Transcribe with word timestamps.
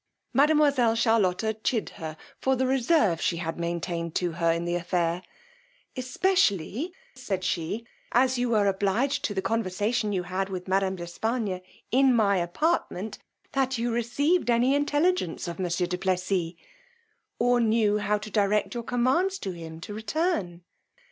Mademoiselle 0.33 0.95
Charlotta 0.95 1.53
chid 1.63 1.89
her 1.89 2.17
for 2.39 2.55
the 2.55 2.65
reserve 2.65 3.21
she 3.21 3.37
had 3.37 3.59
maintained 3.59 4.15
to 4.15 4.31
her 4.31 4.51
in 4.51 4.65
this 4.65 4.81
affair, 4.81 5.21
especially, 5.95 6.91
said 7.13 7.43
she, 7.43 7.85
as 8.11 8.35
you 8.35 8.49
were 8.49 8.65
obliged 8.65 9.23
to 9.23 9.35
the 9.35 9.43
conversation 9.43 10.11
you 10.11 10.23
had 10.23 10.49
with 10.49 10.67
madam 10.67 10.95
d'Espargnes 10.95 11.61
in 11.91 12.15
my 12.15 12.37
apartment, 12.37 13.19
that 13.51 13.77
you 13.77 13.91
received 13.91 14.49
any 14.49 14.73
intelligence 14.73 15.47
of 15.47 15.59
monsieur 15.59 15.85
du 15.85 15.99
Plessis, 15.99 16.55
or 17.37 17.59
knew 17.59 17.99
how 17.99 18.17
to 18.17 18.31
direct 18.31 18.73
your 18.73 18.81
commands 18.81 19.37
to 19.37 19.51
him 19.51 19.79
to 19.79 19.93
return. 19.93 20.63